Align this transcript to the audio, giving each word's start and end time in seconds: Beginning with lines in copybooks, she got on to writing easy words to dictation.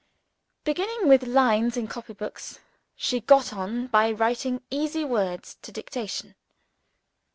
Beginning 0.63 1.07
with 1.07 1.27
lines 1.27 1.77
in 1.77 1.87
copybooks, 1.87 2.57
she 2.95 3.19
got 3.21 3.53
on 3.53 3.87
to 3.91 4.13
writing 4.17 4.63
easy 4.71 5.05
words 5.05 5.57
to 5.61 5.71
dictation. 5.71 6.33